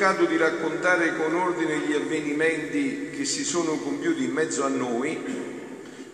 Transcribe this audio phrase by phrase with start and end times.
[0.00, 5.18] cercato di raccontare con ordine gli avvenimenti che si sono compiuti in mezzo a noi,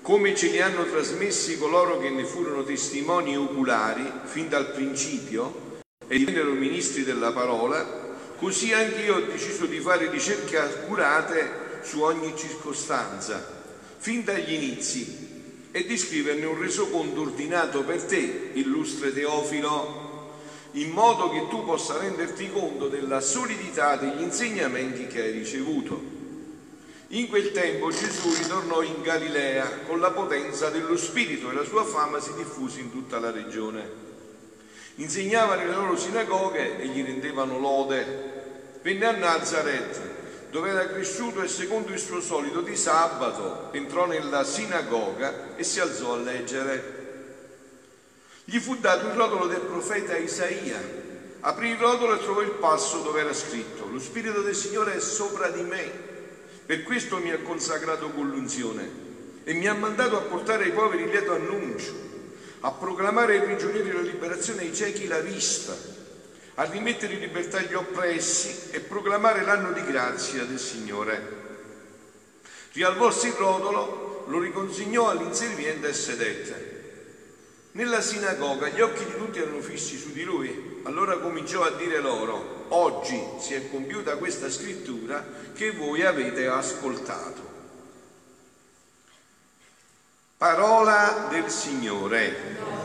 [0.03, 5.79] come ce li hanno trasmessi coloro che ne furono testimoni oculari fin dal principio
[6.09, 12.01] e divennero ministri della parola, così anche io ho deciso di fare ricerche accurate su
[12.01, 13.63] ogni circostanza,
[13.99, 20.06] fin dagli inizi e di scriverne un resoconto ordinato per te, illustre Teofilo,
[20.77, 26.15] in modo che tu possa renderti conto della solidità degli insegnamenti che hai ricevuto.
[27.09, 31.85] In quel tempo Gesù ritornò in Galilea con la potenza dello Spirito e la sua
[31.85, 34.05] fama si diffuse in tutta la regione.
[34.97, 38.35] Insegnava nelle loro sinagoghe e gli rendevano lode.
[38.83, 40.01] Venne a Nazareth
[40.51, 45.81] dove era cresciuto e secondo il suo solito di sabato entrò nella sinagoga e si
[45.81, 46.96] alzò a leggere.
[48.49, 50.81] Gli fu dato il rotolo del profeta Isaia.
[51.41, 55.01] Aprì il rotolo e trovò il passo dove era scritto, lo Spirito del Signore è
[55.01, 55.91] sopra di me,
[56.65, 59.05] per questo mi ha consacrato con l'unzione
[59.43, 61.99] e mi ha mandato a portare ai poveri il lieto annuncio,
[62.61, 65.77] a proclamare ai prigionieri la liberazione ai ciechi la vista,
[66.55, 71.35] a rimettere in libertà gli oppressi e proclamare l'anno di grazia del Signore.
[72.73, 76.76] Rialvolse il rotolo, lo riconsegnò all'inserviente e sedette.
[77.77, 80.81] Nella sinagoga gli occhi di tutti erano fissi su di lui.
[80.85, 85.23] Allora cominciò a dire loro, oggi si è compiuta questa scrittura
[85.55, 87.55] che voi avete ascoltato.
[90.39, 92.85] Parola del Signore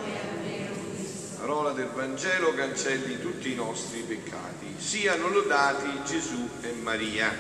[1.40, 4.76] parola del Vangelo cancelli tutti i nostri peccati.
[4.78, 7.34] Siano lodati Gesù e Maria.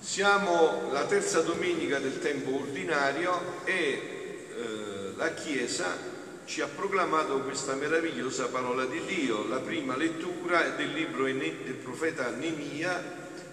[0.00, 7.74] Siamo la terza domenica del tempo ordinario e eh, la Chiesa ci ha proclamato questa
[7.74, 9.46] meravigliosa parola di Dio.
[9.48, 13.02] La prima lettura del libro del profeta Nemia,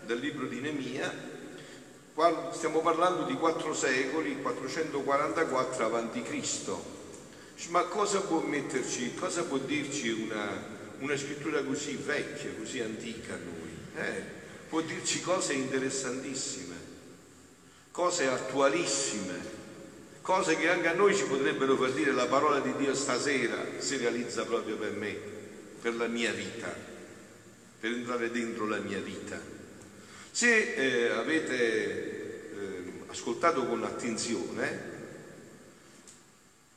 [0.06, 1.32] del libro di Nemia.
[2.52, 6.92] Stiamo parlando di quattro secoli, 444 a.C
[7.70, 10.50] ma cosa può metterci, cosa può dirci una,
[11.00, 13.72] una scrittura così vecchia, così antica a noi?
[13.96, 14.24] Eh,
[14.68, 16.76] può dirci cose interessantissime,
[17.92, 19.62] cose attualissime,
[20.24, 23.98] cose che anche a noi ci potrebbero far dire la parola di Dio stasera si
[23.98, 25.12] realizza proprio per me,
[25.82, 26.74] per la mia vita,
[27.78, 29.38] per entrare dentro la mia vita.
[30.32, 34.92] Se eh, avete eh, ascoltato con attenzione,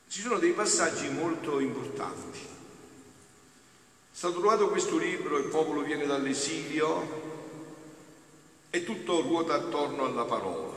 [0.09, 2.39] ci sono dei passaggi molto importanti.
[2.39, 7.25] È stato trovato questo libro, il popolo viene dall'esilio
[8.69, 10.75] e tutto ruota attorno alla parola.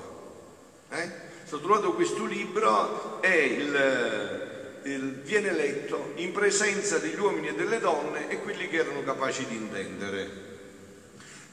[0.91, 1.29] Eh?
[1.59, 8.41] Trovato questo libro il, il, viene letto in presenza degli uomini e delle donne e
[8.41, 10.49] quelli che erano capaci di intendere.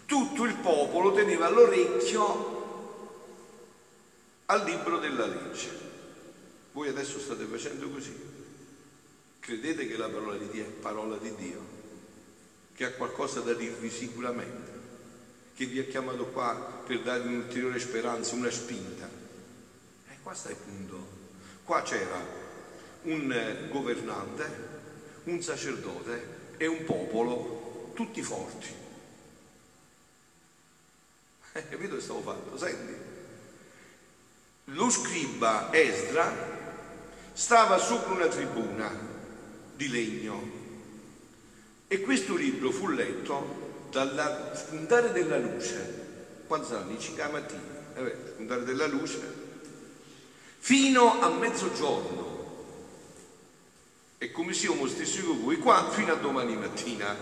[0.05, 2.55] Tutto il popolo teneva l'orecchio
[4.45, 5.69] al libro della legge.
[6.71, 8.15] Voi adesso state facendo così.
[9.39, 11.59] Credete che la parola di Dio è parola di Dio,
[12.75, 14.71] che ha qualcosa da dirvi sicuramente,
[15.55, 19.16] che vi ha chiamato qua per darvi un'ulteriore speranza, una spinta.
[20.27, 21.07] Qua sta il punto.
[21.63, 22.21] Qua c'era
[23.03, 24.67] un governante,
[25.23, 28.67] un sacerdote e un popolo, tutti forti.
[31.53, 32.57] Hai capito che stavo facendo?
[32.57, 32.95] Senti?
[34.65, 36.29] Lo scriba Esdra
[37.31, 38.91] stava sopra una tribuna
[39.77, 40.51] di legno
[41.87, 46.43] e questo libro fu letto dal spuntare della luce.
[46.47, 46.99] Quando saranno?
[46.99, 47.61] 5 la mattina,
[47.95, 49.36] eh spuntare della luce,
[50.67, 52.25] fino a mezzogiorno.
[54.17, 57.15] E come se io stessi con voi qua fino a domani mattina.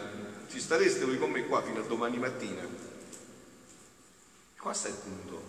[0.50, 2.63] Ci stareste voi con me qua fino a domani mattina.
[4.57, 5.44] Qua sta il punto.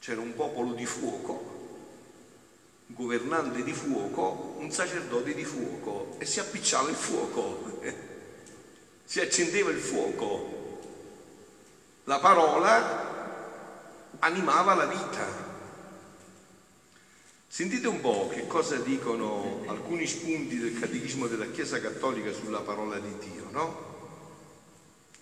[0.00, 1.56] C'era un popolo di fuoco
[2.86, 7.82] governante di fuoco, un sacerdote di fuoco e si appicciava il fuoco,
[9.04, 10.56] si accendeva il fuoco.
[12.04, 15.47] La parola animava la vita.
[17.58, 23.00] Sentite un po' che cosa dicono alcuni spunti del catechismo della Chiesa Cattolica sulla parola
[23.00, 25.16] di Dio, no?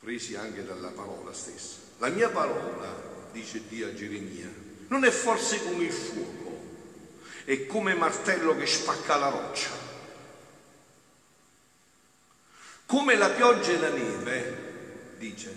[0.00, 1.76] Presi anche dalla parola stessa.
[1.98, 4.52] La mia parola, dice Dio a Geremia,
[4.88, 6.58] non è forse come il fuoco
[7.44, 9.70] è come martello che spacca la roccia.
[12.86, 15.56] Come la pioggia e la neve, dice,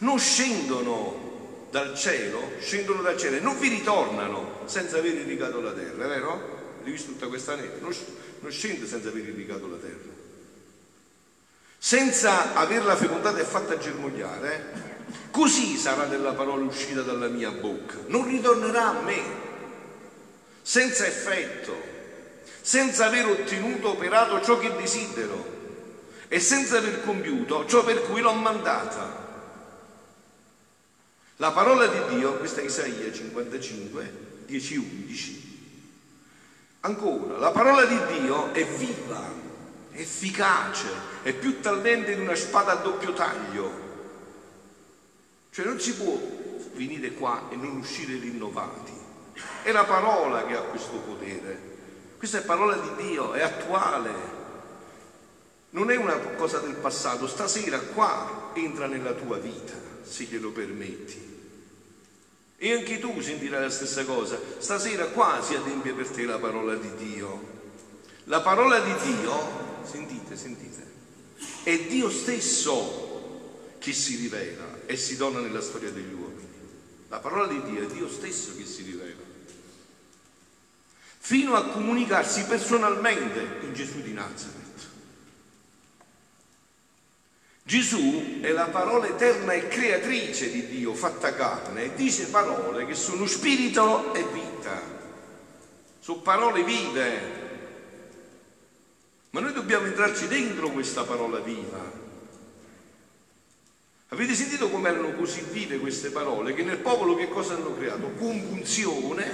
[0.00, 1.35] non scendono
[1.76, 6.08] dal cielo, scendono dal cielo e non vi ritornano senza aver irrigato la terra, è
[6.08, 6.78] vero?
[6.82, 7.80] Hai visto tutta questa neve?
[7.80, 7.92] Non,
[8.50, 10.14] scende senza aver irrigato la terra.
[11.76, 15.14] Senza averla fecondata e fatta germogliare, eh?
[15.30, 17.98] così sarà della parola uscita dalla mia bocca.
[18.06, 19.22] Non ritornerà a me,
[20.62, 21.78] senza effetto,
[22.62, 25.54] senza aver ottenuto, operato ciò che desidero
[26.28, 29.25] e senza aver compiuto ciò per cui l'ho mandata.
[31.38, 34.12] La parola di Dio, questa è Isaia 55,
[34.46, 35.46] 10, 11.
[36.80, 39.22] Ancora, la parola di Dio è viva,
[39.90, 40.88] efficace,
[41.22, 43.84] è più talmente di una spada a doppio taglio.
[45.50, 46.18] Cioè non si può
[46.74, 48.92] venire qua e non uscire rinnovati.
[49.62, 51.74] È la parola che ha questo potere.
[52.16, 54.10] Questa è parola di Dio, è attuale.
[55.70, 57.26] Non è una cosa del passato.
[57.26, 59.74] Stasera qua entra nella tua vita,
[60.08, 61.34] se glielo permetti.
[62.58, 64.40] E anche tu sentirai la stessa cosa.
[64.58, 67.54] Stasera qua si adempie per te la parola di Dio.
[68.24, 70.84] La parola di Dio, sentite, sentite,
[71.62, 76.48] è Dio stesso che si rivela e si dona nella storia degli uomini.
[77.08, 79.22] La parola di Dio è Dio stesso che si rivela.
[81.18, 84.65] Fino a comunicarsi personalmente in Gesù di Nazareth.
[87.66, 92.94] Gesù è la parola eterna e creatrice di Dio fatta carne e dice parole che
[92.94, 94.80] sono spirito e vita,
[95.98, 97.20] sono parole vive.
[99.30, 102.04] Ma noi dobbiamo entrarci dentro questa parola viva.
[104.10, 106.54] Avete sentito come erano così vive queste parole?
[106.54, 108.12] Che nel popolo che cosa hanno creato?
[108.16, 109.24] Compunzione,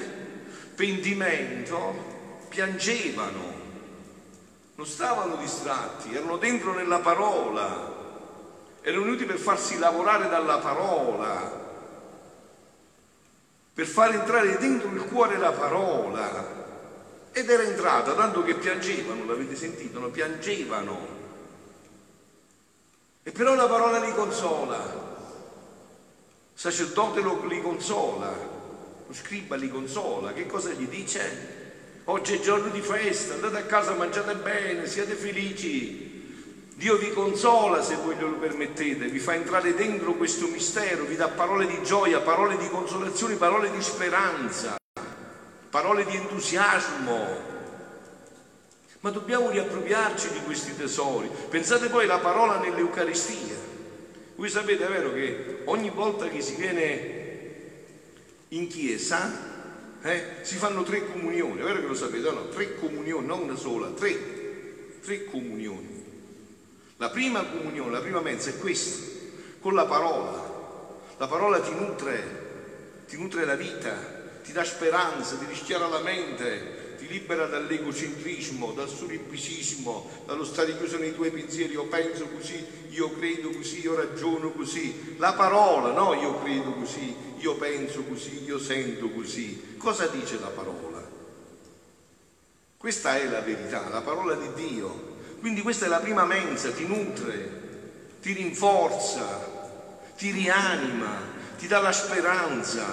[0.74, 3.60] pentimento, piangevano,
[4.74, 7.91] non stavano distratti, erano dentro nella parola
[8.82, 11.60] erano venuti per farsi lavorare dalla parola,
[13.72, 16.60] per far entrare dentro il cuore la parola.
[17.34, 19.98] Ed era entrata, tanto che piangevano, l'avete sentito?
[19.98, 20.08] No?
[20.10, 21.20] Piangevano.
[23.22, 25.10] E però la parola li consola.
[26.52, 28.28] Il sacerdote lo, li consola,
[29.06, 30.34] lo scriba li consola.
[30.34, 31.60] Che cosa gli dice?
[32.04, 36.11] Oggi è giorno di festa, andate a casa, mangiate bene, siate felici.
[36.82, 41.28] Dio vi consola se voi glielo permettete, vi fa entrare dentro questo mistero, vi dà
[41.28, 44.74] parole di gioia, parole di consolazione, parole di speranza,
[45.70, 47.50] parole di entusiasmo.
[48.98, 51.30] Ma dobbiamo riappropriarci di questi tesori.
[51.48, 53.54] Pensate poi alla parola nell'Eucaristia.
[54.34, 57.20] Voi sapete, è vero, che ogni volta che si viene
[58.48, 59.30] in chiesa
[60.02, 62.48] eh, si fanno tre comunioni, è vero che lo sapete, no?
[62.48, 65.91] Tre comunioni, non una sola, tre, tre comunioni.
[67.02, 69.04] La prima comunione, la prima mensa è questa,
[69.58, 71.00] con la parola.
[71.16, 73.92] La parola ti nutre, ti nutre la vita,
[74.44, 80.96] ti dà speranza, ti rischiara la mente, ti libera dall'egocentrismo, dal suribisismo, dallo stare chiuso
[80.96, 85.16] nei tuoi pensieri, io penso così, io credo così, io ragiono così.
[85.18, 89.74] La parola, no, io credo così, io penso così, io sento così.
[89.76, 91.04] Cosa dice la parola?
[92.76, 95.11] Questa è la verità, la parola di Dio.
[95.42, 97.50] Quindi questa è la prima mensa, ti nutre,
[98.22, 99.44] ti rinforza,
[100.16, 101.16] ti rianima,
[101.58, 102.84] ti dà la speranza,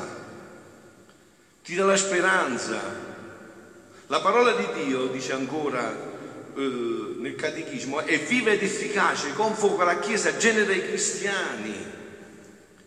[1.63, 2.81] ti dà la speranza.
[4.07, 5.93] La parola di Dio, dice ancora
[6.55, 11.85] eh, nel catechismo, è viva ed efficace, confoca la Chiesa, genera i cristiani.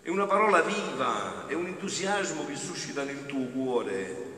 [0.02, 4.31] È una parola viva, è un entusiasmo che suscita nel tuo cuore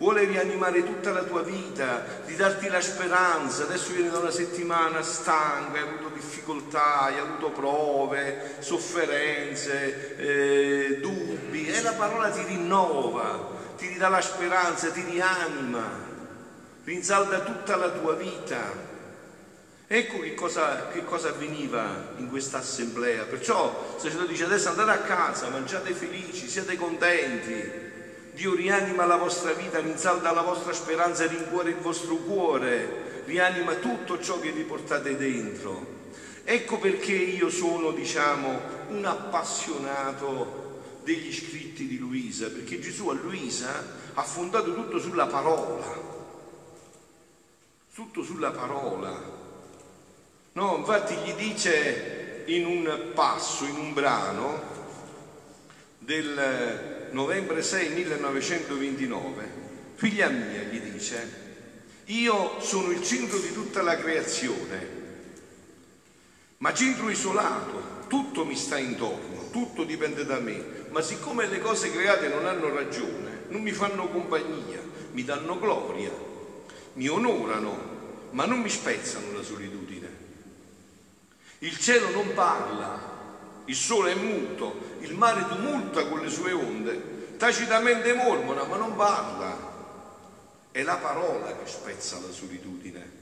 [0.00, 3.64] vuole rianimare tutta la tua vita, di darti la speranza.
[3.64, 11.68] Adesso vieni da una settimana stanca, hai avuto difficoltà, hai avuto prove, sofferenze, eh, dubbi
[11.68, 15.86] e la parola ti rinnova, ti ridà la speranza, ti rianima,
[16.84, 18.88] rinsalda tutta la tua vita.
[19.86, 23.24] Ecco che cosa, che cosa avveniva in questa assemblea.
[23.24, 27.88] Perciò il sacerdote dice adesso andate a casa, mangiate felici, siate contenti
[28.40, 34.18] Dio rianima la vostra vita, rinsalda la vostra speranza, rincuora il vostro cuore, rianima tutto
[34.18, 36.08] ciò che vi portate dentro.
[36.42, 43.84] Ecco perché io sono, diciamo, un appassionato degli scritti di Luisa, perché Gesù a Luisa
[44.14, 46.00] ha fondato tutto sulla parola,
[47.92, 49.22] tutto sulla parola.
[50.52, 54.62] No, infatti gli dice in un passo, in un brano
[55.98, 59.48] del novembre 6 1929,
[59.94, 61.48] figlia mia, gli dice,
[62.06, 64.98] io sono il centro di tutta la creazione.
[66.58, 71.90] ma centro isolato, tutto mi sta intorno, tutto dipende da me, ma siccome le cose
[71.90, 74.80] create non hanno ragione, non mi fanno compagnia,
[75.12, 76.12] mi danno gloria,
[76.94, 80.08] mi onorano, ma non mi spezzano la solitudine.
[81.60, 83.19] Il cielo non parla,
[83.66, 88.96] il sole è muto, il mare tumulta con le sue onde, tacitamente mormora, ma non
[88.96, 89.68] parla.
[90.70, 93.18] È la parola che spezza la solitudine.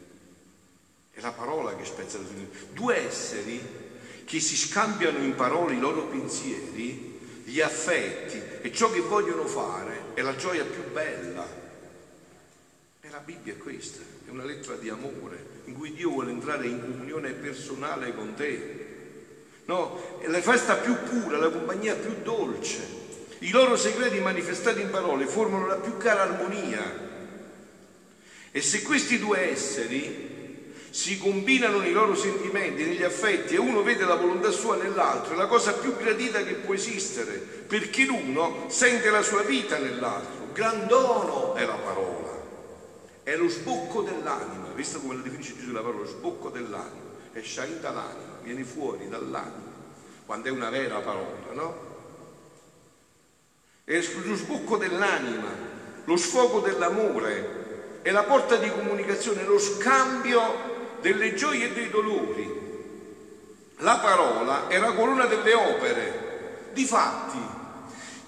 [1.10, 2.72] È la parola che spezza la solitudine.
[2.72, 3.86] Due esseri
[4.24, 10.12] che si scambiano in parole i loro pensieri, gli affetti e ciò che vogliono fare
[10.12, 11.46] è la gioia più bella.
[13.00, 16.66] E la Bibbia è questa, è una lettera di amore in cui Dio vuole entrare
[16.66, 18.77] in comunione personale con te.
[19.68, 22.78] No, la festa più pura, la compagnia più dolce.
[23.40, 27.06] I loro segreti manifestati in parole formano la più cara armonia.
[28.50, 34.06] E se questi due esseri si combinano nei loro sentimenti, negli affetti e uno vede
[34.06, 39.10] la volontà sua nell'altro, è la cosa più gradita che può esistere, perché l'uno sente
[39.10, 40.46] la sua vita nell'altro.
[40.54, 42.42] Gran dono è la parola,
[43.22, 47.42] è lo sbocco dell'anima, visto come la definisce Gesù la parola, lo sbocco dell'anima, è
[47.42, 49.76] sciain dall'anima, viene fuori dall'anima,
[50.24, 51.86] quando è una vera parola, no?
[53.84, 55.50] È lo sbocco dell'anima,
[56.04, 62.66] lo sfogo dell'amore, è la porta di comunicazione, lo scambio delle gioie e dei dolori.
[63.80, 66.70] La parola è la corona delle opere.
[66.72, 67.38] Difatti,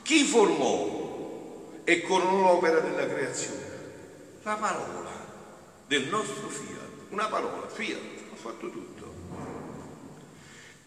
[0.03, 3.69] chi formò e coronò l'opera della creazione?
[4.43, 5.11] La parola
[5.87, 7.09] del nostro fiat.
[7.09, 7.99] Una parola, fiat,
[8.33, 8.89] ha fatto tutto.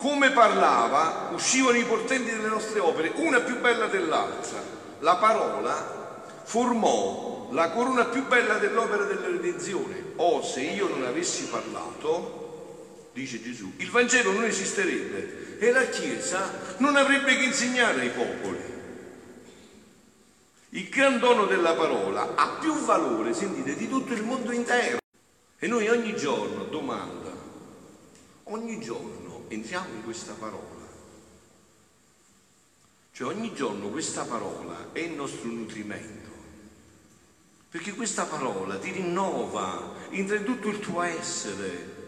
[0.03, 4.61] Come parlava, uscivano i portenti delle nostre opere, una più bella dell'altra.
[4.99, 10.11] La parola formò la corona più bella dell'opera della redenzione.
[10.17, 16.51] O se io non avessi parlato, dice Gesù, il Vangelo non esisterebbe e la Chiesa
[16.79, 18.59] non avrebbe che insegnare ai popoli.
[20.71, 24.97] Il gran dono della parola ha più valore, sentite, di tutto il mondo intero.
[25.57, 27.31] E noi ogni giorno, domanda,
[28.43, 30.81] ogni giorno entriamo in questa parola.
[33.11, 36.31] Cioè ogni giorno questa parola è il nostro nutrimento.
[37.69, 42.01] Perché questa parola ti rinnova, entra in tutto il tuo essere.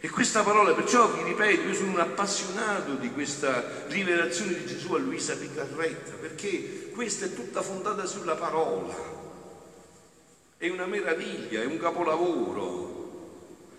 [0.00, 4.92] E questa parola, perciò vi ripeto, io sono un appassionato di questa rivelazione di Gesù
[4.94, 8.94] a Luisa Picarretta, perché questa è tutta fondata sulla parola.
[10.56, 13.01] È una meraviglia, è un capolavoro.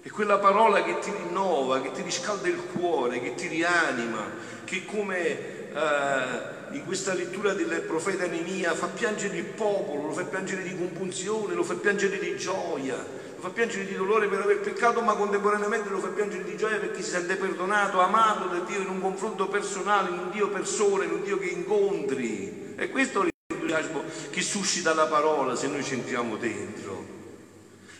[0.03, 4.31] È quella parola che ti rinnova, che ti riscalda il cuore, che ti rianima,
[4.65, 10.25] che come eh, in questa lettura del profeta Nemia fa piangere il popolo, lo fa
[10.25, 14.59] piangere di compunzione, lo fa piangere di gioia, lo fa piangere di dolore per aver
[14.59, 18.81] peccato, ma contemporaneamente lo fa piangere di gioia perché si sente perdonato, amato da Dio
[18.81, 22.75] in un confronto personale, in un Dio persona, in un Dio che incontri.
[22.75, 27.12] E questo è l'entusiasmo che suscita la parola se noi ci entriamo dentro.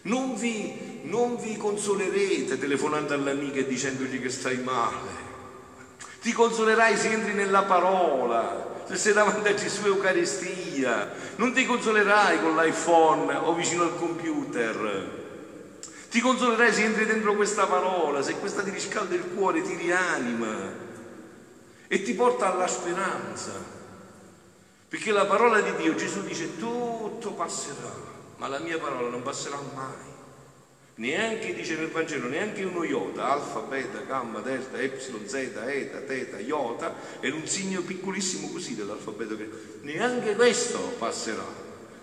[0.04, 5.32] Non vi, non vi consolerete telefonando all'amica e dicendogli che stai male.
[6.22, 11.10] Ti consolerai se entri nella parola, se sei davanti a Gesù Eucaristia.
[11.38, 15.22] Non ti consolerai con l'iPhone o vicino al computer.
[16.10, 20.82] Ti consolerai se entri dentro questa parola, se questa ti riscalda il cuore, ti rianima
[21.88, 23.52] e ti porta alla speranza.
[24.90, 28.13] Perché la parola di Dio, Gesù dice, tutto passerà
[28.44, 30.12] ma la mia parola non passerà mai.
[30.96, 36.40] Neanche, dice nel Vangelo, neanche uno iota, alfa, beta, gamma, delta, epsilon, zeta, eta, teta,
[36.40, 39.56] iota, è un segno piccolissimo così dell'alfabeto greco.
[39.84, 41.46] Neanche questo passerà,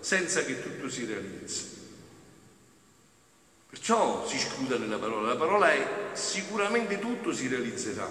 [0.00, 1.78] senza che tutto si realizzi.
[3.68, 8.10] Perciò si scuda nella parola, la parola è sicuramente tutto si realizzerà.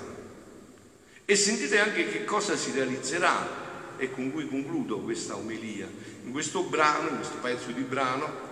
[1.26, 3.69] E sentite anche che cosa si realizzerà
[4.00, 5.88] e con cui concludo questa omelia,
[6.24, 8.48] in questo brano, in questo pezzo di brano,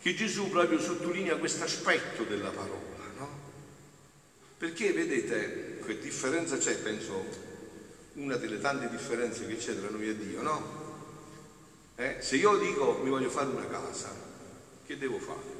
[0.00, 3.28] che Gesù proprio sottolinea questo aspetto della parola, no?
[4.56, 7.26] Perché vedete, che differenza c'è, penso,
[8.14, 10.78] una delle tante differenze che c'è tra noi e Dio, no?
[11.96, 12.16] Eh?
[12.20, 14.14] Se io dico mi voglio fare una casa,
[14.86, 15.58] che devo fare?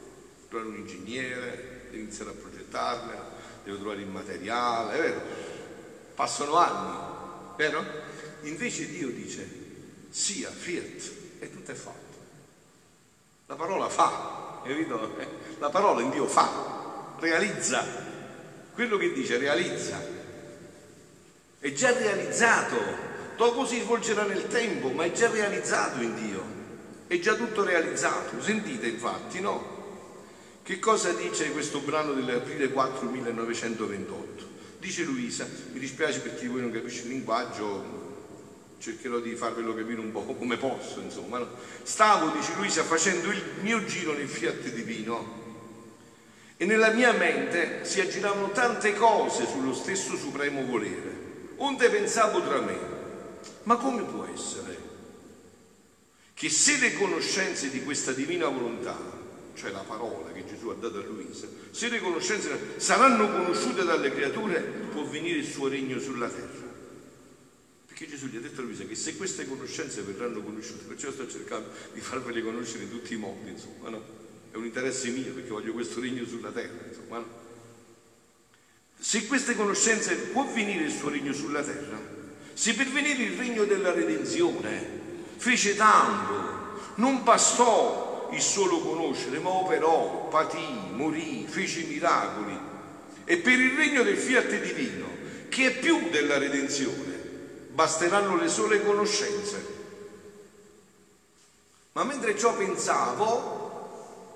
[0.48, 3.32] Trovare un ingegnere, devo iniziare a progettarla,
[3.64, 5.20] devo trovare il materiale, è vero?
[6.14, 7.84] Passano anni, vero?
[8.42, 9.48] Invece Dio dice
[10.10, 12.18] sia, fiat, e tutto è fatto.
[13.46, 15.16] La parola fa, capito?
[15.58, 17.84] La parola in Dio fa, realizza.
[18.72, 20.00] Quello che dice realizza.
[21.58, 23.08] È già realizzato.
[23.36, 26.44] Dopo si svolgerà nel tempo, ma è già realizzato in Dio.
[27.06, 28.40] È già tutto realizzato.
[28.40, 29.78] Sentite infatti, no?
[30.62, 34.48] Che cosa dice questo brano dell'aprile 4 1928?
[34.78, 37.99] Dice Luisa, mi dispiace per chi voi non capisce il linguaggio,
[38.80, 41.46] cercherò di farvelo capire un po' come posso, insomma.
[41.82, 45.38] Stavo, dice Luisa, facendo il mio giro nel Fiat Divino
[46.56, 51.28] e nella mia mente si aggiravano tante cose sullo stesso supremo volere.
[51.56, 52.78] Onde pensavo tra me,
[53.64, 54.88] ma come può essere
[56.32, 58.96] che se le conoscenze di questa divina volontà,
[59.54, 64.10] cioè la parola che Gesù ha dato a Luisa, se le conoscenze saranno conosciute dalle
[64.10, 64.58] creature,
[64.90, 66.69] può venire il suo regno sulla terra.
[68.00, 71.28] Perché Gesù gli ha detto a Luisa che se queste conoscenze verranno conosciute, perciò sto
[71.28, 74.02] cercando di farvele conoscere in tutti i modi, insomma, no?
[74.50, 77.26] È un interesse mio perché voglio questo regno sulla terra, insomma, no?
[78.98, 82.00] Se queste conoscenze può venire il suo regno sulla terra,
[82.54, 84.86] se per venire il regno della redenzione
[85.36, 92.58] fece tanto, non bastò il solo conoscere, ma operò, patì, morì, fece miracoli.
[93.26, 95.06] E per il regno del fiat divino,
[95.50, 97.09] che è più della redenzione,
[97.80, 99.78] basteranno le sole conoscenze.
[101.92, 104.28] Ma mentre ciò pensavo,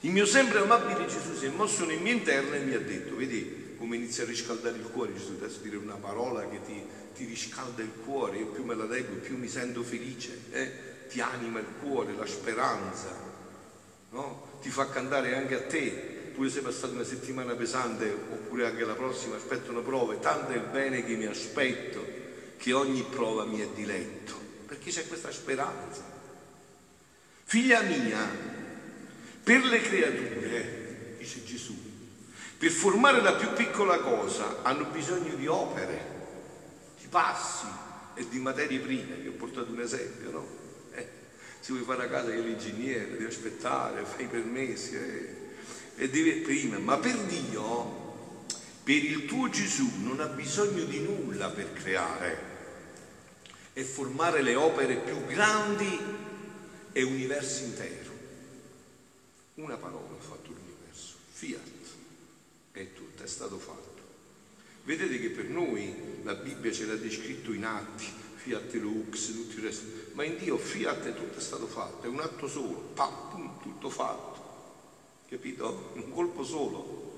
[0.00, 3.16] il mio sempre amabile Gesù si è mosso nel mio interno e mi ha detto,
[3.16, 6.82] vedi come inizia a riscaldare il cuore Gesù, adesso dire una parola che ti,
[7.14, 10.72] ti riscalda il cuore, io più me la leggo, più mi sento felice, eh?
[11.08, 13.08] ti anima il cuore, la speranza,
[14.10, 14.58] no?
[14.60, 18.92] ti fa cantare anche a te, pure se passata una settimana pesante oppure anche la
[18.92, 22.19] prossima aspettano prove, tanto è il bene che mi aspetto
[22.60, 26.04] che ogni prova mi è diletto, perché c'è questa speranza.
[27.44, 28.28] Figlia mia,
[29.42, 31.74] per le creature, dice Gesù,
[32.58, 36.18] per formare la più piccola cosa hanno bisogno di opere
[37.10, 37.66] passi
[38.14, 40.46] e di materie prime, vi ho portato un esempio, no?
[40.92, 41.06] Eh,
[41.58, 45.34] se vuoi fare a casa che l'ingegnere, devi aspettare, fai i permessi eh,
[45.96, 48.46] e devi prima, ma per Dio,
[48.84, 52.48] per il tuo Gesù non ha bisogno di nulla per creare
[53.80, 55.98] e formare le opere più grandi
[56.92, 58.10] e universo intero.
[59.54, 61.60] Una parola ha fatto l'universo, fiat,
[62.72, 63.88] e tutto è stato fatto.
[64.84, 68.04] Vedete che per noi la Bibbia ce l'ha descritto in atti,
[68.36, 72.08] fiat lux, tutto il resto, ma in Dio fiat è tutto è stato fatto, è
[72.08, 75.92] un atto solo, pam, tutto fatto, capito?
[75.94, 77.08] Un colpo solo.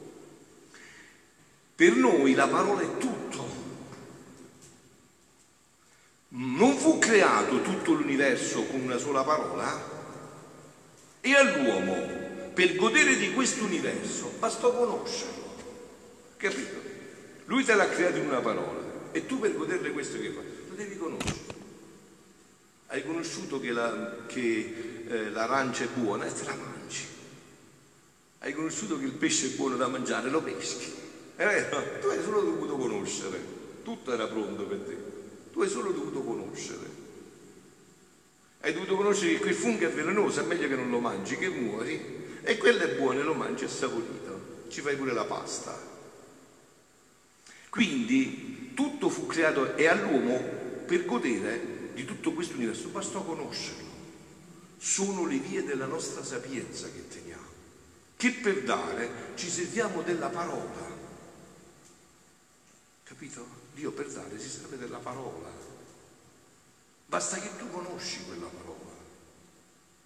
[1.75, 3.72] Per noi la parola è tutto.
[6.35, 10.01] Non fu creato tutto l'universo con una sola parola
[11.21, 15.57] e all'uomo per godere di questo universo bastò conoscerlo,
[16.39, 16.81] capito?
[17.45, 18.81] Lui te l'ha creato in una parola
[19.13, 20.45] e tu per goderle questo che fai?
[20.69, 21.41] Lo devi conoscere.
[22.87, 27.07] Hai conosciuto che, la, che eh, l'arancia è buona e te la mangi.
[28.39, 30.91] Hai conosciuto che il pesce è buono da mangiare, lo peschi.
[31.37, 31.83] È vero?
[32.01, 33.39] Tu hai solo dovuto conoscere.
[33.83, 35.12] Tutto era pronto per te.
[35.53, 37.01] Tu hai solo dovuto conoscere.
[38.61, 41.49] Hai dovuto conoscere che quel fungo è velenoso, è meglio che non lo mangi, che
[41.49, 42.21] muori.
[42.43, 44.65] E quello è buono e lo mangi, è saporito.
[44.69, 45.79] Ci fai pure la pasta.
[47.69, 50.39] Quindi tutto fu creato e all'uomo
[50.87, 53.91] per godere di tutto questo universo bastò conoscerlo.
[54.79, 57.47] Sono le vie della nostra sapienza che teniamo,
[58.17, 60.92] che per dare ci serviamo della parola.
[63.23, 63.47] Capito?
[63.75, 65.49] Dio per dare si serve della parola.
[67.07, 68.97] Basta che tu conosci quella parola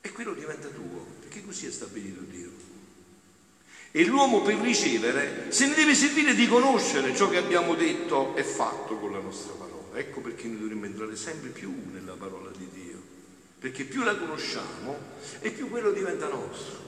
[0.03, 2.51] e quello diventa tuo, perché così è stabilito Dio.
[3.91, 8.45] E l'uomo per ricevere se ne deve servire di conoscere ciò che abbiamo detto e
[8.45, 9.97] fatto con la nostra parola.
[9.97, 13.01] Ecco perché noi dovremmo entrare sempre più nella parola di Dio,
[13.59, 14.95] perché più la conosciamo
[15.41, 16.85] e più quello diventa nostro.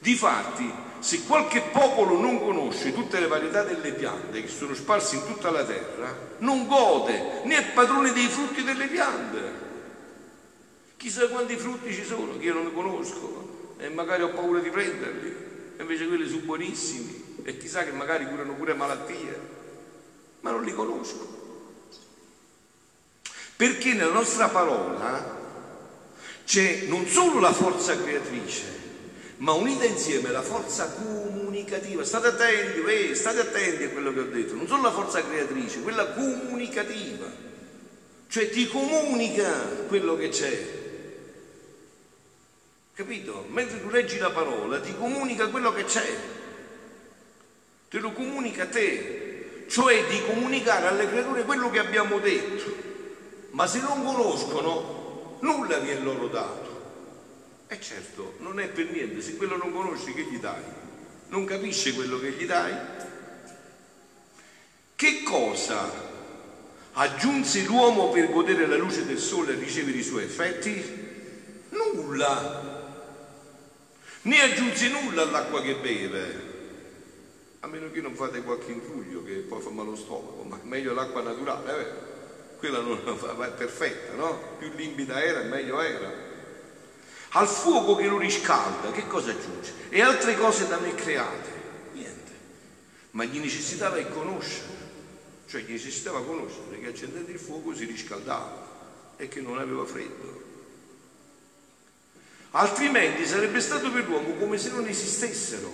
[0.00, 5.26] Difatti, se qualche popolo non conosce tutte le varietà delle piante che sono sparse in
[5.26, 9.64] tutta la terra, non gode né è padrone dei frutti delle piante.
[10.96, 15.36] Chissà quanti frutti ci sono che io non conosco e magari ho paura di prenderli
[15.78, 19.40] invece quelli sono buonissimi e chissà che magari curano pure malattie,
[20.40, 21.34] ma non li conosco.
[23.54, 25.44] Perché nella nostra parola
[26.44, 28.85] c'è non solo la forza creatrice,
[29.38, 32.04] ma unita insieme la forza comunicativa.
[32.04, 35.82] State attenti, eh, state attenti a quello che ho detto, non solo la forza creatrice,
[35.82, 37.26] quella comunicativa,
[38.28, 39.50] cioè ti comunica
[39.88, 40.84] quello che c'è.
[42.94, 43.44] Capito?
[43.48, 46.16] Mentre tu leggi la parola ti comunica quello che c'è,
[47.90, 52.84] te lo comunica a te, cioè di comunicare alle creature quello che abbiamo detto.
[53.50, 56.65] Ma se non conoscono, nulla vi è loro dato.
[57.68, 60.62] E certo, non è per niente, se quello non conosci che gli dai?
[61.28, 62.74] Non capisce quello che gli dai?
[64.94, 65.90] Che cosa
[66.92, 71.04] aggiunse l'uomo per godere la luce del sole e ricevere i suoi effetti?
[71.70, 72.84] Nulla.
[74.22, 76.54] Né aggiunse nulla all'acqua che beve.
[77.60, 80.94] A meno che non fate qualche intruglio che poi fa male lo stomaco, ma meglio
[80.94, 82.58] l'acqua naturale, eh?
[82.58, 84.54] quella non è perfetta, no?
[84.58, 86.25] Più limpida era, meglio era.
[87.36, 89.70] Al fuoco che lo riscalda, che cosa aggiunge?
[89.90, 91.50] E altre cose da me create?
[91.92, 92.32] Niente.
[93.10, 94.72] Ma gli necessitava di conoscere,
[95.46, 100.44] cioè gli necessitava conoscere che accendendo il fuoco si riscaldava e che non aveva freddo.
[102.52, 105.70] Altrimenti sarebbe stato per l'uomo come se non esistessero.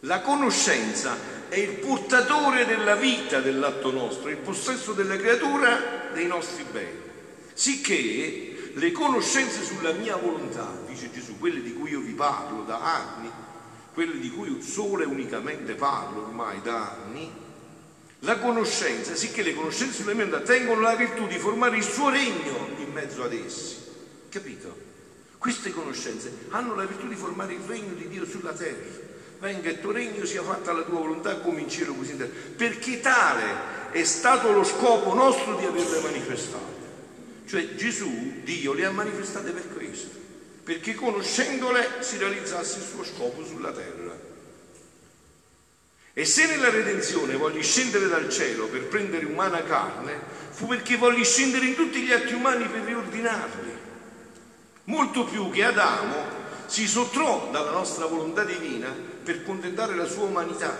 [0.00, 1.16] La conoscenza
[1.48, 7.00] è il portatore della vita dell'atto nostro, il possesso della creatura dei nostri beni.
[7.52, 12.80] Sicché le conoscenze sulla mia volontà, dice Gesù, quelle di cui io vi parlo da
[12.80, 13.30] anni,
[13.92, 17.30] quelle di cui solo e unicamente parlo ormai da anni,
[18.20, 22.08] la conoscenza, sicché le conoscenze sulla mia volontà tengono la virtù di formare il suo
[22.08, 23.76] regno in mezzo ad essi.
[24.28, 24.90] Capito?
[25.38, 29.10] Queste conoscenze hanno la virtù di formare il regno di Dio sulla terra.
[29.40, 32.32] Venga il tuo regno, sia fatta la tua volontà come in cielo così in terra.
[32.56, 36.81] Perché tale è stato lo scopo nostro di averle manifestate.
[37.52, 40.08] Cioè Gesù, Dio, le ha manifestate per questo.
[40.64, 44.18] Perché conoscendole si realizzasse il suo scopo sulla terra.
[46.14, 51.22] E se nella redenzione vogli scendere dal cielo per prendere umana carne, fu perché vogli
[51.26, 53.70] scendere in tutti gli atti umani per riordinarli
[54.84, 56.24] molto più che Adamo
[56.64, 58.88] si sottrò dalla nostra volontà divina
[59.22, 60.74] per contentare la sua umanità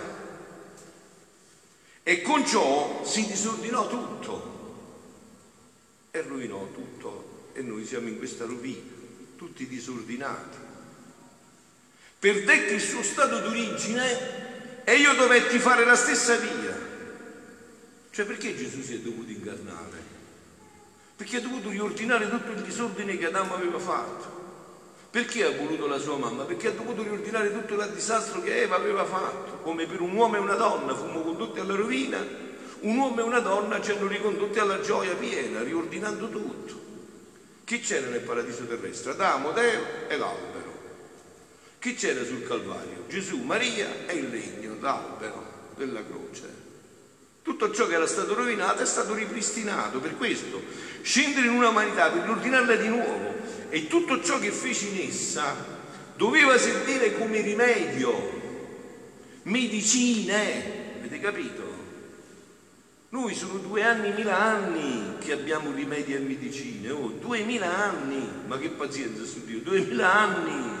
[2.01, 4.62] e con ciò si disordinò tutto
[6.15, 8.91] e rovinò tutto e noi siamo in questa rovina,
[9.35, 10.57] tutti disordinati.
[12.19, 16.91] Perdetti il suo stato d'origine e io dovetti fare la stessa via.
[18.11, 20.13] Cioè perché Gesù si è dovuto incarnare?
[21.15, 24.41] perché ha dovuto riordinare tutto il disordine che Adamo aveva fatto.
[25.09, 26.43] Perché ha voluto la sua mamma?
[26.43, 29.59] Perché ha dovuto riordinare tutto il disastro che Eva aveva fatto.
[29.61, 32.19] Come per un uomo e una donna fummo condotti alla rovina,
[32.83, 36.81] un uomo e una donna ci hanno ricondotti alla gioia piena, riordinando tutto.
[37.63, 39.11] Chi c'era nel paradiso terrestre?
[39.11, 40.81] Adamo, Deo e l'albero.
[41.79, 43.05] Chi c'era sul Calvario?
[43.07, 46.61] Gesù, Maria e il legno, l'albero della croce.
[47.41, 50.61] Tutto ciò che era stato rovinato è stato ripristinato, per questo
[51.01, 53.35] scendere in una umanità per riordinarla di nuovo
[53.69, 55.53] e tutto ciò che fece in essa
[56.15, 58.41] doveva servire come rimedio,
[59.43, 61.62] medicine, avete capito?
[63.13, 68.57] Noi sono due anni, mila anni che abbiamo rimedi e medicine, oh, duemila anni, ma
[68.57, 70.71] che pazienza su Dio, duemila anni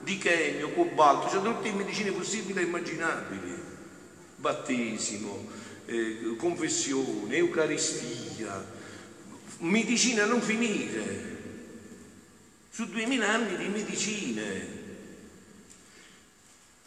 [0.00, 3.60] di chemio, cobalto, cioè tutte le medicine possibili e immaginabili,
[4.36, 5.48] battesimo,
[5.86, 8.64] eh, confessione, eucaristia,
[9.58, 11.36] medicina non finire,
[12.70, 14.81] su duemila anni di medicine.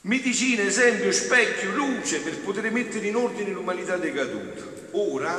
[0.06, 4.64] Medicina, esempio, specchio, luce per poter mettere in ordine l'umanità decaduta.
[4.92, 5.36] Ora,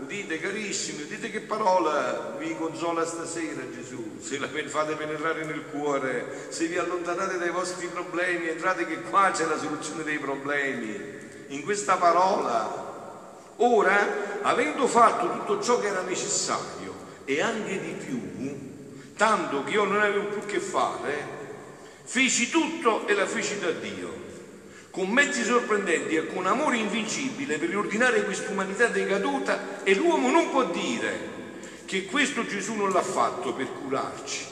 [0.00, 6.48] udite carissimi, udite che parola vi consola stasera Gesù, se la fate penetrare nel cuore,
[6.48, 10.98] se vi allontanate dai vostri problemi, entrate che qua c'è la soluzione dei problemi,
[11.48, 12.86] in questa parola
[13.60, 18.20] Ora, avendo fatto tutto ciò che era necessario e anche di più,
[19.16, 21.37] tanto che io non avevo più che fare,
[22.08, 24.26] feci tutto e la feci da Dio,
[24.90, 30.64] con mezzi sorprendenti e con amore invincibile per riordinare quest'umanità decaduta e l'uomo non può
[30.70, 31.36] dire
[31.84, 34.46] che questo Gesù non l'ha fatto per curarci,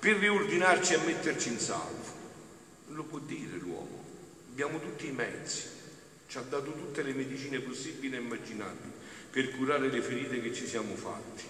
[0.00, 2.14] per riordinarci e metterci in salvo.
[2.88, 4.02] Non lo può dire l'uomo,
[4.50, 5.74] abbiamo tutti i mezzi
[6.28, 8.92] ci ha dato tutte le medicine possibili e immaginabili
[9.30, 11.44] per curare le ferite che ci siamo fatti.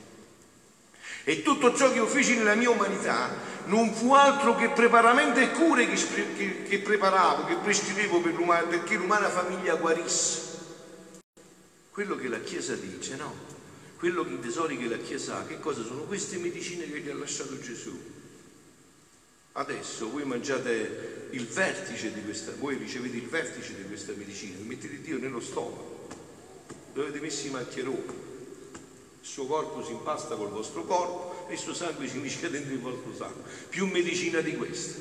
[1.29, 3.35] E tutto ciò che io feci nella mia umanità
[3.65, 5.97] non fu altro che preparamento e cure che,
[6.37, 8.33] che, che preparavo, che prescrivevo per
[8.69, 10.41] perché l'umana famiglia guarisse.
[11.91, 13.35] Quello che la Chiesa dice, no?
[13.99, 17.11] Quello che i tesori che la Chiesa ha, che cosa sono queste medicine che gli
[17.11, 17.99] ha lasciato Gesù?
[19.51, 25.01] Adesso voi mangiate il vertice di questa, voi ricevete il vertice di questa medicina, mettete
[25.01, 26.07] Dio nello stomaco,
[26.93, 28.26] dove avete messo i maccheroni,
[29.27, 32.73] il suo corpo si impasta col vostro corpo e il suo sangue si mischia dentro
[32.73, 33.43] il vostro sangue.
[33.69, 35.01] Più medicina di questa.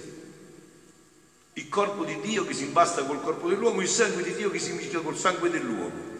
[1.54, 4.58] Il corpo di Dio che si impasta col corpo dell'uomo, il sangue di Dio che
[4.58, 6.14] si mischia col sangue dell'uomo.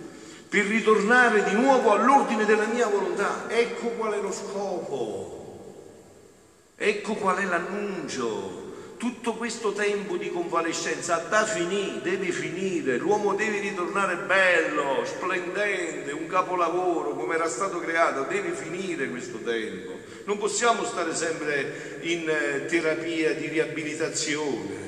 [0.48, 3.50] Per ritornare di nuovo all'ordine della mia volontà.
[3.50, 5.36] Ecco qual è lo scopo
[6.76, 8.65] Ecco qual è l'annuncio.
[8.98, 16.28] Tutto questo tempo di convalescenza da finire, deve finire, l'uomo deve ritornare bello, splendente, un
[16.28, 19.92] capolavoro come era stato creato, deve finire questo tempo.
[20.24, 24.84] Non possiamo stare sempre in eh, terapia di riabilitazione.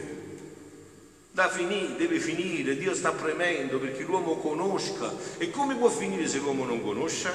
[1.31, 5.13] Da finire, deve finire, Dio sta premendo perché l'uomo conosca.
[5.37, 7.29] E come può finire se l'uomo non conosce?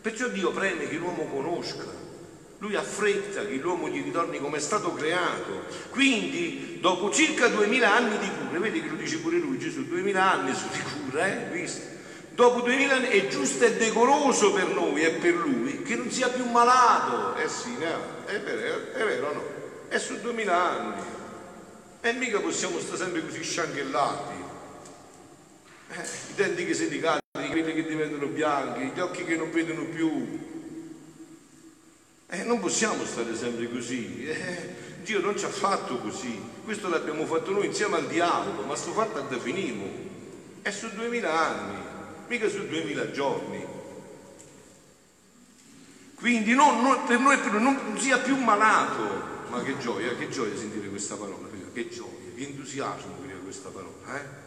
[0.00, 2.03] Perciò Dio preme che l'uomo conosca.
[2.64, 5.66] Lui ha fretta che l'uomo gli ritorni come è stato creato.
[5.90, 10.32] Quindi, dopo circa duemila anni di cura, vedi che lo dice pure lui, Gesù, duemila
[10.32, 11.50] anni su di cura, eh?
[11.50, 11.82] Visto?
[12.30, 16.30] Dopo duemila anni è giusto e decoroso per noi e per lui che non sia
[16.30, 17.36] più malato.
[17.36, 19.42] Eh sì, no, è vero, è vero no?
[19.88, 21.02] È su duemila anni.
[22.00, 24.42] E mica possiamo stare sempre così scianchellati.
[25.90, 29.50] Eh, I denti che si decadi, i capelli che diventano bianchi, gli occhi che non
[29.50, 30.43] vedono più,
[32.34, 34.26] eh, non possiamo stare sempre così.
[34.26, 36.40] Eh, Dio non ci ha fatto così.
[36.64, 39.84] Questo l'abbiamo fatto noi insieme al diavolo, ma sto fatto a finimo.
[40.62, 41.76] È su duemila anni,
[42.26, 43.64] mica su duemila giorni.
[46.14, 49.32] Quindi non, non, per noi per non sia più malato.
[49.50, 54.42] Ma che gioia, che gioia sentire questa parola, che gioia, che entusiasmo questa parola, eh?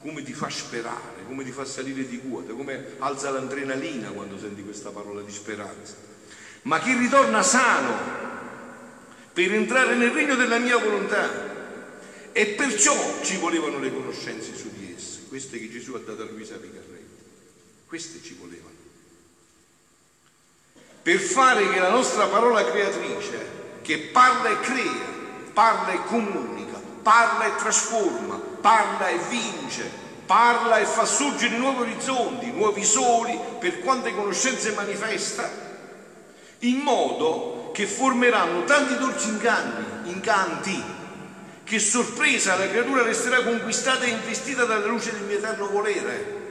[0.00, 4.62] come ti fa sperare, come ti fa salire di quota, come alza l'adrenalina quando senti
[4.62, 6.15] questa parola di speranza
[6.66, 8.14] ma chi ritorna sano
[9.32, 11.54] per entrare nel regno della mia volontà.
[12.32, 16.26] E perciò ci volevano le conoscenze su di esse, queste che Gesù ha dato a
[16.26, 17.24] Luisa Picarretti,
[17.86, 18.74] queste ci volevano.
[21.02, 25.14] Per fare che la nostra parola creatrice, che parla e crea,
[25.52, 29.88] parla e comunica, parla e trasforma, parla e vince,
[30.26, 35.65] parla e fa sorgere nuovi orizzonti, nuovi soli, per quante conoscenze manifesta,
[36.66, 40.82] in modo che formeranno tanti dolci inganni, incanti,
[41.64, 46.44] che sorpresa la creatura resterà conquistata e investita dalla luce del mio eterno volere.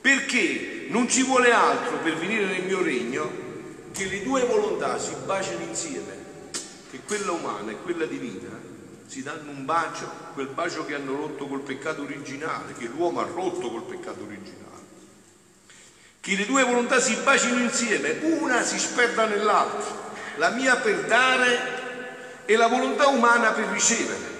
[0.00, 3.44] Perché non ci vuole altro per venire nel mio regno
[3.92, 6.24] che le due volontà si baciano insieme,
[6.90, 8.74] che quella umana e quella divina
[9.06, 13.26] si danno un bacio, quel bacio che hanno rotto col peccato originale, che l'uomo ha
[13.26, 14.75] rotto col peccato originale
[16.26, 22.44] che le due volontà si bacino insieme, una si sperda nell'altra, la mia per dare
[22.46, 24.34] e la volontà umana per ricevere.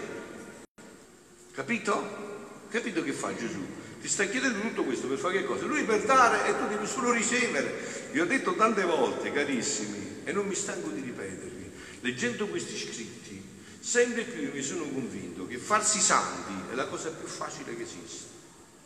[1.52, 2.64] Capito?
[2.70, 3.64] Capito che fa Gesù?
[4.00, 5.64] Ti sta chiedendo tutto questo per fare che cosa?
[5.64, 8.08] Lui per dare e tu devi solo ricevere.
[8.10, 11.70] Vi ho detto tante volte, carissimi, e non mi stanco di ripetervi,
[12.00, 13.40] leggendo questi scritti,
[13.78, 18.34] sempre più mi sono convinto che farsi santi è la cosa più facile che esiste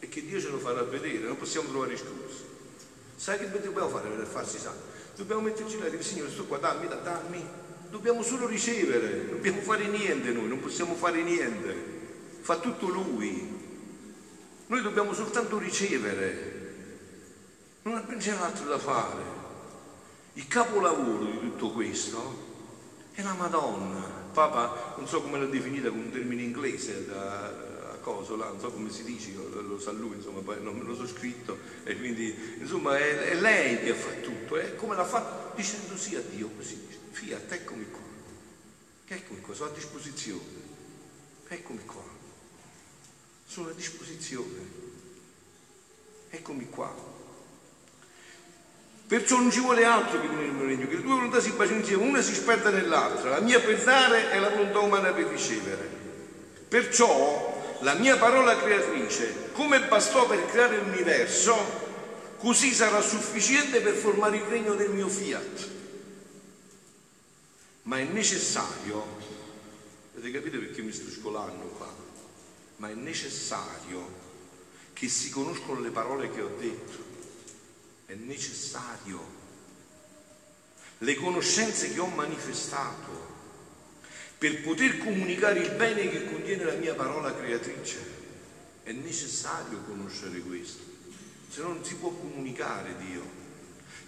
[0.01, 2.50] e che Dio ce lo farà vedere, non possiamo trovare scusi.
[3.21, 4.81] Sai che dobbiamo fare per farsi santi?
[5.15, 7.47] Dobbiamo metterci là e dire, Signore, sto qua, dammi, dammi.
[7.91, 11.75] Dobbiamo solo ricevere, non dobbiamo fare niente noi, non possiamo fare niente.
[12.41, 13.59] Fa tutto Lui.
[14.69, 16.79] Noi dobbiamo soltanto ricevere.
[17.83, 19.23] Non c'è altro da fare.
[20.33, 22.47] Il capolavoro di tutto questo
[23.13, 24.01] è la Madonna.
[24.33, 27.70] Papa, non so come l'ha definita con un termine inglese, da,
[28.01, 31.07] coso so come si dice, lo, lo sa lui, insomma, poi non me lo so
[31.07, 35.97] scritto, e quindi, insomma, è, è lei che fa tutto, è come l'ha fatto dicendo
[35.97, 36.79] sì a Dio così,
[37.11, 38.01] fiat, eccomi qua,
[39.07, 40.43] eccomi qua, sono a disposizione,
[41.49, 42.05] eccomi qua,
[43.47, 44.59] sono a disposizione,
[46.31, 47.19] eccomi qua.
[49.07, 51.81] Perciò non ci vuole altro che venire nel regno, che le due volontà si baciano
[51.81, 55.99] insieme, una si sperda nell'altra, la mia per dare e la volontà umana per ricevere.
[56.69, 57.50] Perciò
[57.81, 61.55] la mia parola creatrice, come bastò per creare l'universo,
[62.39, 65.69] così sarà sufficiente per formare il regno del mio fiat.
[67.83, 69.05] Ma è necessario,
[70.15, 71.93] avete capito perché mi sto scolando qua?
[72.77, 74.29] Ma è necessario
[74.93, 77.09] che si conoscono le parole che ho detto.
[78.05, 79.39] È necessario.
[80.99, 83.30] Le conoscenze che ho manifestato
[84.41, 87.99] per poter comunicare il bene che contiene la mia parola creatrice.
[88.83, 90.83] È necessario conoscere questo,
[91.51, 93.21] se no non si può comunicare Dio.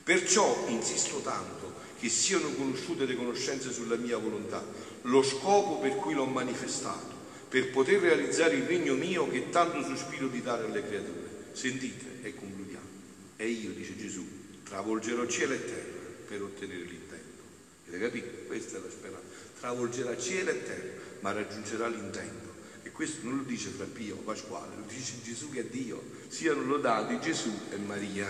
[0.03, 4.65] Perciò insisto tanto che siano conosciute le conoscenze sulla mia volontà,
[5.03, 7.15] lo scopo per cui l'ho manifestato,
[7.51, 11.51] per poter realizzare il regno mio che tanto sospiro di dare alle creature.
[11.53, 12.89] Sentite e concludiamo.
[13.37, 14.27] E io, dice Gesù,
[14.65, 17.43] travolgerò cielo e terra per ottenere l'intento.
[17.87, 18.47] Avete capito?
[18.47, 19.32] Questa è la speranza
[19.63, 22.51] travolgerà cielo e terra, ma raggiungerà l'intento.
[22.83, 26.03] E questo non lo dice fra Pio Pasquale, lo dice Gesù che è Dio.
[26.27, 28.29] Siano lodati Gesù e Maria.